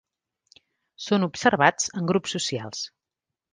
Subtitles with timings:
[1.09, 2.83] Són observats en grups socials.